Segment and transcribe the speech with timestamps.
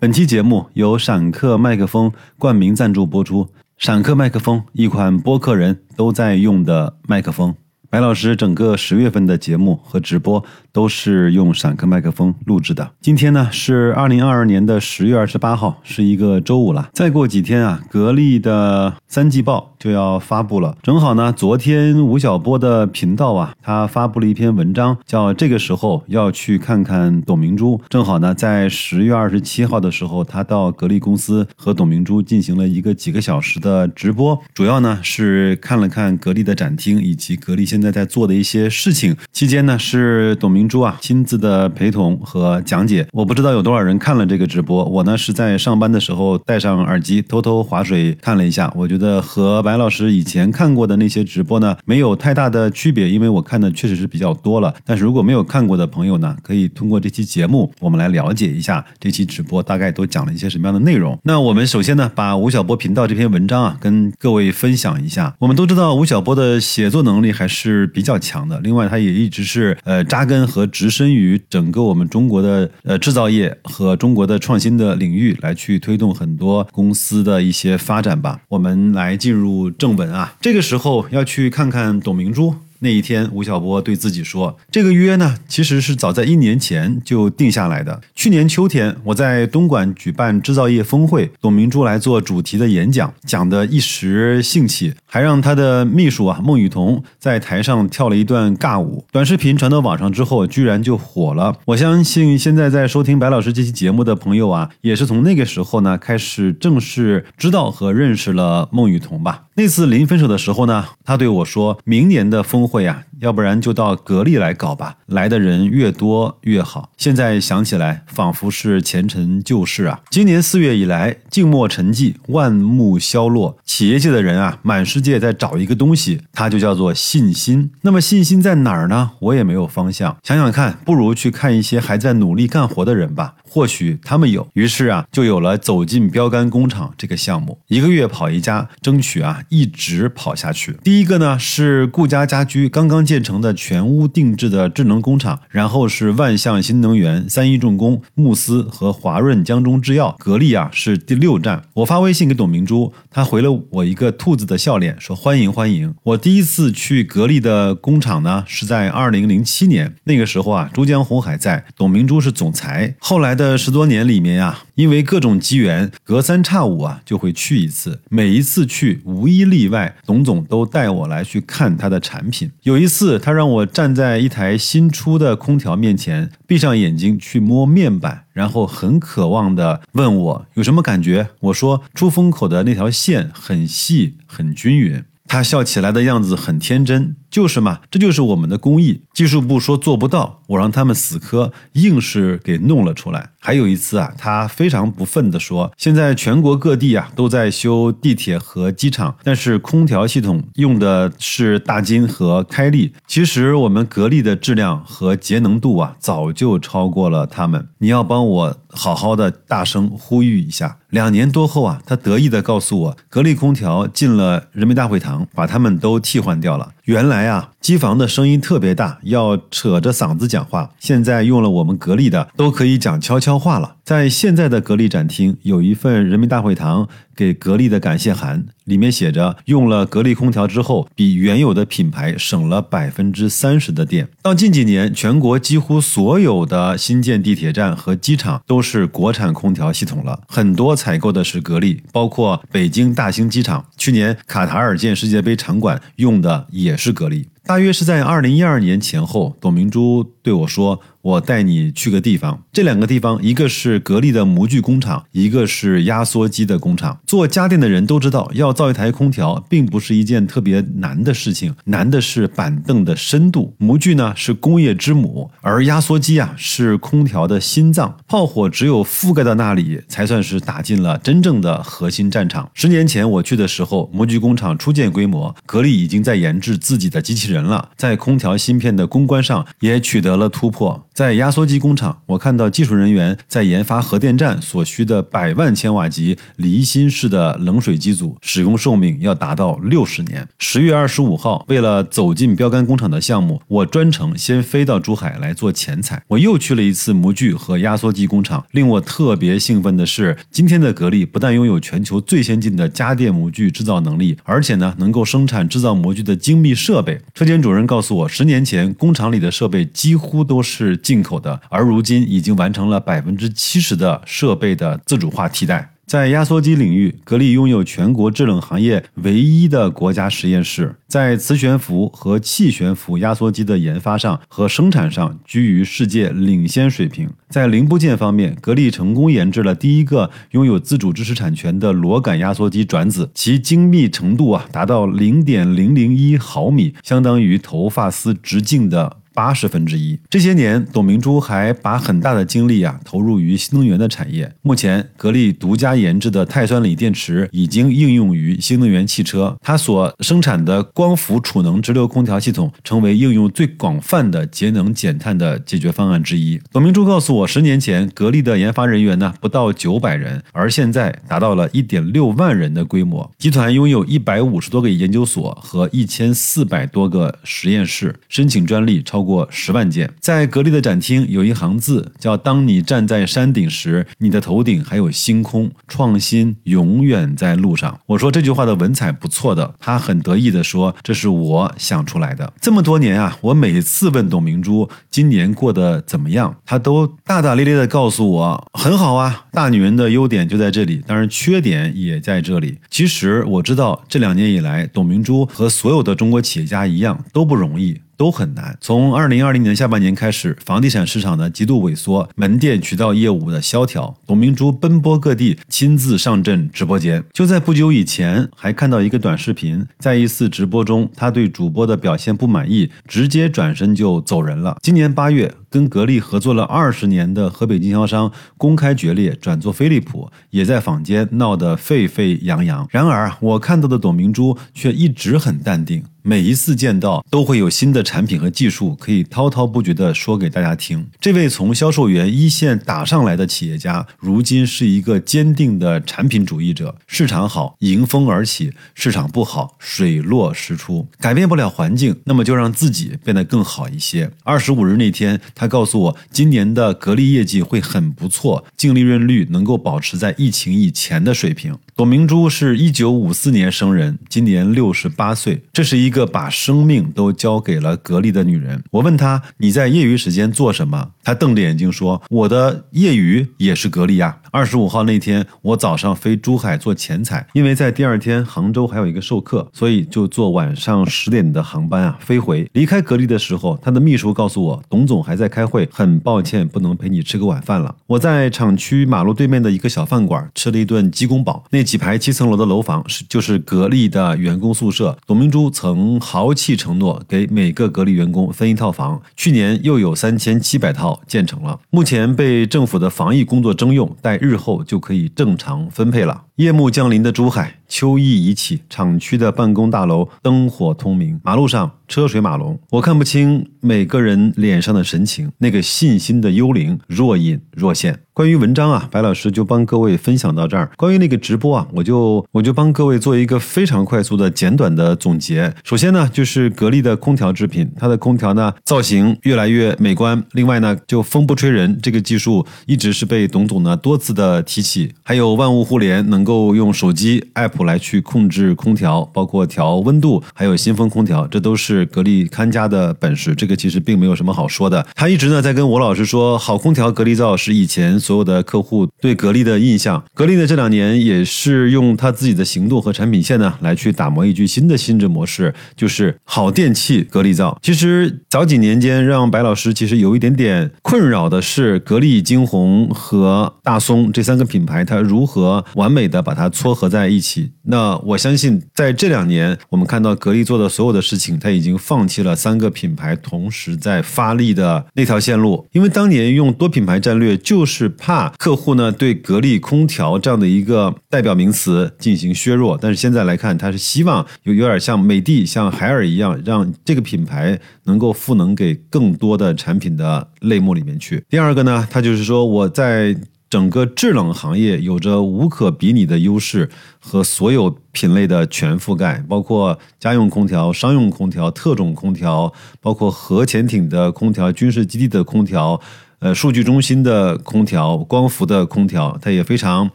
[0.00, 3.50] 本期节目由闪客麦克风冠名赞助播出。
[3.76, 7.54] 闪客麦克风，一款播客人都在用的麦克风。
[7.90, 10.42] 白老师整个十月份的节目和直播
[10.72, 12.92] 都是用闪客麦克风录制的。
[13.02, 16.88] 今天呢是二零二二年的十月二十八号，是一个周五了。
[16.94, 20.76] 再过几天啊，格力的三季报就要发布了。
[20.82, 27.80] 正好呢，昨天吴晓波的频道啊，他发布了一篇文章，叫“这个时候要去看看董明珠”。
[27.88, 39.16] 正好呢，在十月二十七号的时候，他到格力公司和董明珠进行了一个几个小时的直播，主要呢是看了看格力的展厅以及格力现在在做的一些事情。
[39.32, 43.06] 期间呢，是董明珠啊亲自的陪同和讲解。
[43.12, 48.70] 我不知道有多少人看了这个直播，我呢是在上班的时候戴上耳机偷偷划水看了一下。
[48.76, 54.74] 我觉得和白老师以前看过的那些直播呢没有太大的区别，因为我看的确实是比较多了。
[54.84, 61.16] 但是如果没有看过的朋友呢，可以通过这期节目，我们来了解一下这期直播大概都讲了一些什么样的内容。
[61.22, 65.32] 那我们首先呢，把吴晓波频道这篇文章啊跟各位分享一下。
[65.38, 78.40] 我们都知道吴晓波的写作能力还是比较强的，另外他也一直是呃扎根和植身于整个我们中国的呃制造业和中国的创新的领域，来去推动很多公司的一些发展吧。
[78.48, 82.54] 我们来进入正文啊，这个时候要去看看董明珠。
[82.82, 88.00] 那一天，吴晓波对自己说：“这个约呢，其实是早在一年前就定下来的。
[88.14, 99.04] 去年秋天，我在东莞举办制造业峰会，董明珠来做主题的演讲，讲的一时兴起，还让他的秘书啊孟雨桐在台上跳了一段尬舞。
[99.12, 101.54] 短视频传到网上之后，居然就火了。
[101.66, 109.42] 我相信现在在收听白老师这期节目的朋友啊，也是从那个时候呢开始正式知道和认识了孟雨桐吧。
[109.60, 116.90] 那次临分手的时候呢，他对我说：明年的峰。”会啊，要不然就到格力来搞吧，来的人越多越好。
[116.96, 120.00] 现在想起来，仿佛是前尘旧事啊。
[120.10, 127.70] 今年四月以来，静默沉寂，万木萧落，企业界的人啊，满世界在找一个东西，它就叫做信心。
[127.82, 129.12] 那么信心在哪儿呢？
[129.20, 130.16] 我也没有方向。
[130.22, 133.34] 想想看，不如去看一些还在努力干活的人吧。
[133.52, 137.58] 或许他们有，于是啊，就有了走进标杆工厂这个项目。
[137.66, 140.78] 一个月跑一家，争取啊一直跑下去。
[140.84, 150.14] 第一个呢是顾家家居刚刚建成的全屋定制的智能工厂，然后是万象新能源、三一重工、慕斯和华润江中制药。
[150.20, 151.64] 格力啊是第六站。
[151.74, 155.92] 我发微信给董明珠，她回了我一个兔子的笑脸，说欢迎欢迎。
[156.04, 162.94] 我第一次去格力的工厂呢是在二零零七年，那个时候啊珠江红还在，董明珠是总裁。
[163.00, 163.34] 后来。
[163.40, 168.00] 的十多年里面呀，因为各种机缘，隔三差五啊就会去一次。
[168.08, 172.50] 每一次去，无一例外，董总都带我来去看他的产品。
[172.62, 181.28] 有一次，他让我站在一台新出的空调面前，闭上眼睛去摸面板，然后很渴望的问我有什么感觉。
[181.40, 185.04] 我说出风口的那条线很细，很均匀。
[185.26, 187.16] 他笑起来的样子很天真。
[187.30, 189.02] 就是嘛，这就是我们的工艺。
[189.14, 193.30] 技术部说做不到，我让他们死磕，硬是给弄了出来。
[193.38, 202.92] 还有一次啊，他非常不忿地说：“现在全国各地啊都在修地铁和机场，但是空调系统用的是大金和开利。
[203.06, 207.68] 其实我们格力的质量和节能度啊，早就超过了他们。
[207.78, 216.72] 你要帮我好好的大声呼吁一下。”两年多后啊，他得意地告诉我，格力空调进了人民大会堂，把他们都替换掉了。
[216.90, 220.70] 原来啊，机房的声音特别大，要扯着嗓子讲话。
[220.78, 223.76] 现在用了我们格力的，都可以讲悄悄话了。
[223.84, 234.08] 在现在的格力展厅，有一份人民大会堂给格力的感谢函，里面写着：用了格力空调之后，比原有的品牌省了百分之三十的电。
[234.22, 246.80] 到近几年，全国几乎所有的新建地铁站和机场都是国产空调系统了，很多采购的是格力，包括北京大兴机场，去年卡塔尔建世界杯场馆用的也。
[246.80, 247.26] 是格力。
[247.50, 252.42] 大约是在二零一二年前后，董明珠对我说：“我带你去个地方。
[252.52, 256.98] 这两个地方，一个是格力的模具工厂，一个是压缩机的工厂。
[257.06, 263.54] 做家电的人都知道，要造一台空调，并不是一件特别难的事情，难的是板凳的深度。
[263.58, 267.96] 模具呢是工业之母，而压缩机啊是空调的心脏。
[268.06, 272.48] 炮火只有覆盖到那里，才算是打进了真正的核心战场。
[272.54, 280.86] 十年前我去的时候，模具工厂初见规模，格力已经在研制自己的机器人。”了，在空调芯片的攻关上也取得了突破。
[281.00, 290.28] 在压缩机工厂，我看到技术人员在研发核电站所需的百万千瓦级离心式的冷水机组，使用寿命要达到六十年。
[290.38, 296.02] 十月二十五号，为了走进标杆工厂的项目，我专程先飞到珠海来做前采。
[296.08, 298.44] 我又去了一次模具和压缩机工厂。
[298.50, 307.00] 令我特别兴奋的是，今天的格力不但拥有全球最先进的家电模具制造能力，而且呢，能够生产制造模具的精密设备。
[307.14, 315.74] 车间主任告诉我，十年前工厂里的设备几乎都是进口的，而如今已经完成了百分之七十的设备的自主化替代。
[315.86, 327.08] 在压缩机领域，格力拥有全国制冷行业唯一的国家实验室，在磁悬浮和气悬浮压缩机的研发上和生产上居于世界领先水平。
[327.28, 338.98] 在零部件方面，格力成功研制了第一个拥有自主知识产权的螺杆压缩机转子，其精密程度啊达到零点零零一毫米，相当于头发丝直径的。
[339.14, 339.98] 八十分之一。
[340.08, 344.32] 这些年，董明珠还把很大的精力啊投入于新能源的产业。
[344.42, 349.36] 目前，格力独家研制的钛酸锂电池已经应用于新能源汽车。
[349.42, 356.40] 它所生产的光伏储能直流空调系统，成为应用最广泛的节能减碳的解决方案之一。
[356.52, 363.10] 董明珠告诉我，十年前格力的研发人员呢不到九百人，而现在达到了一点六万人的规模。
[363.18, 368.99] 集团拥有一百五十多个研究所和一千四百多个实验室，申请专利超。
[369.00, 377.80] 超过十万件，在格力的展厅有一行字叫“当你站在山顶时，你的头顶还有星空”，创新永远在路上。
[377.86, 389.24] 我说这句话的文采不错的，他很得意的说：“这是我想出来的。”这么多年啊，我每次问董明珠今年过得怎么样，她都大大咧咧的告诉我很好啊。
[389.32, 392.58] 大女人的优点就在这里，当然缺点也在这里。
[392.68, 397.80] 其实我知道这两年以来，董明珠和所有的中国企业家一样都不容易。
[398.00, 398.56] 都很难。
[398.62, 407.04] 从二零二零年下半年开始，房地产市场的极度萎缩，门店渠道业务的萧条，董明珠奔波各地，亲自上阵直播间。
[407.12, 414.56] 就在不久以前，还看到一个短视频，在一次直播中，他对主播的表现不满意，直接转身就走人了。
[414.62, 415.34] 今年八月。
[415.50, 422.66] 跟格力合作了二十年的河北经销商公开决裂，转做飞利浦，也在坊间闹得沸沸扬扬。
[422.70, 430.86] 然而，我看到的董明珠却一直很淡定，每一次见到都会有新的产品和技术可以滔滔不绝地说给大家听。
[431.00, 436.76] 这位从销售员一线打上来的企业家，如今是一个坚定的产品主义者。
[436.86, 440.86] 市场好，迎风而起；市场不好，水落石出。
[441.00, 444.12] 改变不了环境，那么就让自己变得更好一些。
[444.22, 445.20] 二十五日那天。
[445.40, 451.56] 他告诉我，今年的格力业绩会很不错，净利润率能够保持在疫情以前的水平。
[451.74, 458.62] 董明珠是一九五四年生人，今年六十八岁，这是一个把生命都交给了格力的女人。
[458.70, 472.46] 我问她：“你在业余时间做什么？”她瞪着眼睛说：“我的业余也是格力呀。”二十五号那天，我早上飞珠海做前采，因为在第二天杭州还有一个授课，所以就坐晚上十点的航班啊飞回。
[472.52, 477.74] 离开格力的时候，他的秘书告诉我，董总还在开会，很抱歉不能陪你吃个晚饭了。
[477.86, 481.60] 我在厂区马路对面的一个小饭馆吃了一顿鸡公煲，那。
[481.70, 484.98] 几排七层楼的楼房是就是格力的员工宿舍。
[485.06, 496.24] 董明珠曾豪气承诺给每个格力员工分一套房，去年又有三千七百套建成了，目前被政府的防疫工作征用，带日后就可以正常分配了。
[496.36, 508.00] 夜幕降临的珠海，秋意已起，厂区的办公大楼灯火通明，马路上车水马龙，我看不清每个人脸上的神情，那个信心的幽灵若隐若现。
[508.12, 510.70] 关于文章啊，白老师就帮各位分享到这儿。
[510.76, 515.54] 关于那个直播啊，我就我就帮各位做一个非常快速的简短的总结。
[515.64, 520.22] 首先呢，就是格力的空调制品，它的空调呢造型越来越美观。
[520.32, 526.40] 另外呢，就风不吹人这个技术一直是被董总呢多次的提起，还有万物互联能够。
[526.50, 533.34] 用手机 app 来去控制空调，包括调温度，还有新风空调，这都是格力看家的本事。
[533.34, 534.86] 这个其实并没有什么好说的。
[534.94, 540.02] 他一直呢在跟我老师说，好空调格力造是以前所有的客户对格力的印象。
[540.14, 547.58] 格力呢这两年也是用他自己的行动和产品线呢来去打磨一句新的心智模式，就是好电器格力造。
[547.60, 556.20] 其实早几年间让白老师其实有一点点困扰的是，格力、惊鸿和大松这三个品牌它如何完美的。
[556.20, 565.66] 把它撮合在一起，那我相信在这两年，我们看到格力做的所有的事情，它已经放弃了三个品牌同时在发力的那条线路。
[565.72, 572.78] 因为当年用多品牌战略，就是怕客户呢对格力空调这样的一个代表名词进行削弱。
[572.80, 581.24] 但是现在来看，它是希望有有点像美的、像海尔一样，让这个品牌能够赋能给更多的产品的类目里面去。
[581.28, 583.16] 第二个呢，它就是说我在。
[583.50, 595.80] 整个制冷行业有着无可比拟的优势和所有品类的全覆盖，包括家用空调、商用空调、特种空调，包括核潜艇的空调、军事基地的空调，
[596.20, 599.18] 呃，数据中心的空调、光伏的空调。
[599.20, 599.90] 它也非常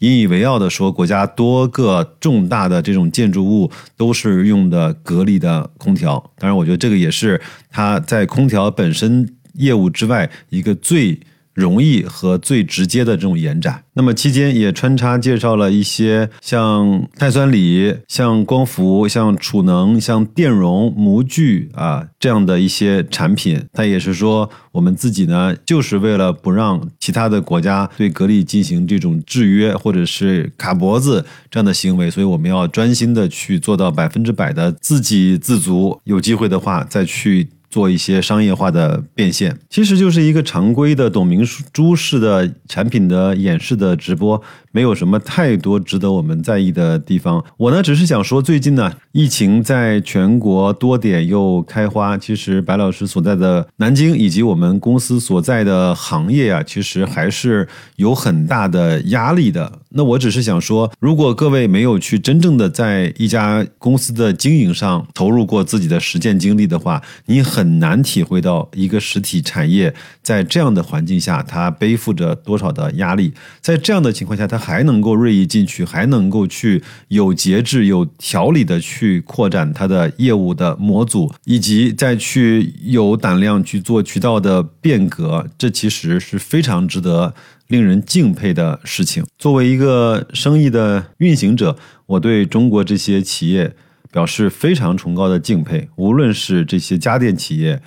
[0.00, 6.22] 引以为傲的说，国家多个重大的这种建筑物都是用的格力的空调。
[6.36, 7.40] 当然，我觉得这个也是
[7.70, 11.18] 它在空调本身业务之外一个最。
[11.58, 23.60] 容易和最直接的这种延展，那么期间也穿插介绍了一些像碳酸锂、像光伏、像储能、像电容、模具啊这样的一些产品。
[23.72, 36.00] 它也是说，我们自己呢，就是为了不让其他的国家对格力进行这种制约或者是卡脖子这样的行为，所以我们要专心的去做到百分之百的自给自足。
[36.04, 37.48] 有机会的话，再去。
[37.70, 44.42] 做一些商业化的变现，其实就是一个常规的董明珠式的产品的演示的直播。
[44.70, 47.42] 没有什么太多值得我们在意的地方。
[47.56, 52.16] 我呢，只是想说，最近呢，疫情在全国多点又开花。
[52.18, 59.72] 其实白老师所在的南京以及我们公司所在的行业啊，其实还是有很大的压力的。
[59.90, 73.32] 那我只是想说，如果各位没有去真正的在一家公司的经营上投入过自己的实践经历的话，你很难体会到一个实体产业在这样的环境下，它背负着多少的压力。
[73.60, 87.34] 在这样的情况下，它还能够锐意进取，还能够去有节制、有条理的去扩展它的业务的模组，以及再去有胆量去做渠道的变革，这其实是非常值得
[87.68, 89.24] 令人敬佩的事情。
[89.38, 93.74] 作为一个生意的运行者，我对中国这些企业
[94.10, 97.80] 表示非常崇高的敬佩，无论是这些家电企业、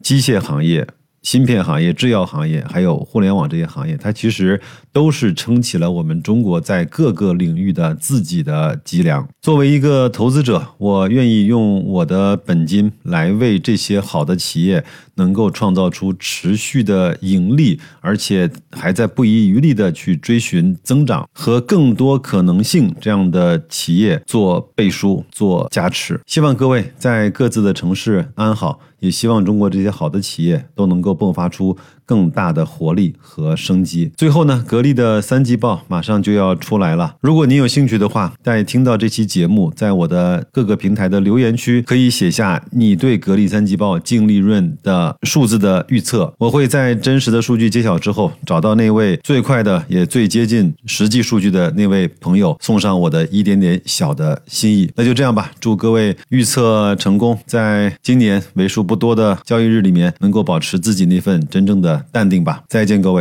[0.00, 0.86] 机械行业。
[1.22, 4.60] 芯片行业、制药行业，还有互联网这些行业，它其实
[4.92, 9.28] 都是撑起了我们中国在各个领域的自己的脊梁。
[9.40, 14.84] 作为一个投资者，我愿意用我的本金来为这些好的企业
[15.14, 26.20] 能够创造出持续的盈利，而且还在不遗余力的去追寻增长和更多可能性这样的企业做背书、做加持。
[26.26, 28.80] 希望各位在各自的城市安好。
[29.02, 31.76] 也希望中国这些好的企业都能够迸发出
[32.12, 34.10] 更大的活力和生机。
[34.16, 37.14] 最后呢，格力的三季报马上就要出来了。
[37.20, 46.32] 如果您有兴趣的话，在听到这期节目，在我的各个平台的留言区可以写下你对格力三季报净利润的数字的预测。
[46.38, 54.90] 我会在真实的数据揭晓之后，找到那位最快的也最接近实际数据的那位朋友，送上我的一点点小的心意。
[54.96, 59.02] 那就这样吧，祝各位预测成功，在今年为数不。
[59.02, 62.64] 多的交易日里面，能够保持自己那份真正的淡定吧。
[62.68, 63.20] 再见，各位。